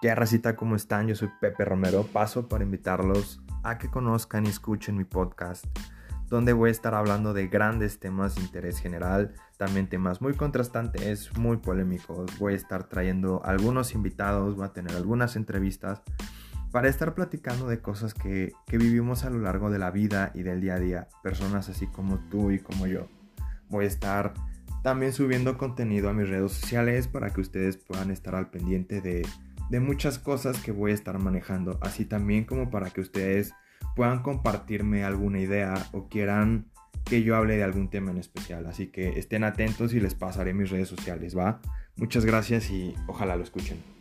¿Qué 0.00 0.14
racita? 0.14 0.54
¿Cómo 0.54 0.76
están? 0.76 1.08
Yo 1.08 1.16
soy 1.16 1.28
Pepe 1.40 1.64
Romero. 1.64 2.04
Paso 2.04 2.48
para 2.48 2.62
invitarlos 2.62 3.42
a 3.64 3.78
que 3.78 3.90
conozcan 3.90 4.46
y 4.46 4.48
escuchen 4.48 4.96
mi 4.96 5.02
podcast, 5.02 5.66
donde 6.28 6.52
voy 6.52 6.68
a 6.68 6.70
estar 6.70 6.94
hablando 6.94 7.34
de 7.34 7.48
grandes 7.48 7.98
temas 7.98 8.36
de 8.36 8.42
interés 8.42 8.78
general, 8.78 9.34
también 9.56 9.88
temas 9.88 10.22
muy 10.22 10.34
contrastantes, 10.34 11.36
muy 11.36 11.56
polémicos. 11.56 12.30
Voy 12.38 12.52
a 12.52 12.56
estar 12.56 12.84
trayendo 12.84 13.44
algunos 13.44 13.92
invitados, 13.92 14.54
voy 14.54 14.66
a 14.66 14.72
tener 14.72 14.94
algunas 14.94 15.34
entrevistas 15.34 16.00
para 16.70 16.88
estar 16.88 17.16
platicando 17.16 17.66
de 17.66 17.80
cosas 17.80 18.14
que, 18.14 18.52
que 18.68 18.78
vivimos 18.78 19.24
a 19.24 19.30
lo 19.30 19.40
largo 19.40 19.68
de 19.68 19.80
la 19.80 19.90
vida 19.90 20.30
y 20.32 20.44
del 20.44 20.60
día 20.60 20.74
a 20.74 20.78
día, 20.78 21.08
personas 21.24 21.68
así 21.70 21.88
como 21.88 22.20
tú 22.30 22.52
y 22.52 22.60
como 22.60 22.86
yo. 22.86 23.08
Voy 23.68 23.86
a 23.86 23.88
estar 23.88 24.32
también 24.84 25.12
subiendo 25.12 25.58
contenido 25.58 26.08
a 26.08 26.12
mis 26.12 26.28
redes 26.28 26.52
sociales 26.52 27.08
para 27.08 27.30
que 27.30 27.40
ustedes 27.40 27.76
puedan 27.76 28.12
estar 28.12 28.36
al 28.36 28.48
pendiente 28.48 29.00
de 29.00 29.26
de 29.70 29.80
muchas 29.80 30.18
cosas 30.18 30.60
que 30.60 30.72
voy 30.72 30.92
a 30.92 30.94
estar 30.94 31.18
manejando, 31.18 31.78
así 31.82 32.04
también 32.04 32.44
como 32.44 32.70
para 32.70 32.90
que 32.90 33.00
ustedes 33.00 33.52
puedan 33.94 34.22
compartirme 34.22 35.04
alguna 35.04 35.40
idea 35.40 35.74
o 35.92 36.08
quieran 36.08 36.70
que 37.04 37.22
yo 37.22 37.36
hable 37.36 37.56
de 37.56 37.64
algún 37.64 37.88
tema 37.90 38.10
en 38.10 38.18
especial. 38.18 38.66
Así 38.66 38.88
que 38.88 39.18
estén 39.18 39.44
atentos 39.44 39.92
y 39.94 40.00
les 40.00 40.14
pasaré 40.14 40.54
mis 40.54 40.70
redes 40.70 40.88
sociales, 40.88 41.36
¿va? 41.36 41.60
Muchas 41.96 42.24
gracias 42.24 42.70
y 42.70 42.94
ojalá 43.06 43.36
lo 43.36 43.42
escuchen. 43.42 43.97